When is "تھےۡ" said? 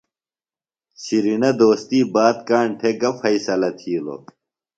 2.79-2.95